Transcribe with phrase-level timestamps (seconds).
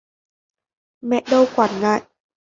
[1.01, 2.01] Mẹ đâu quản ngại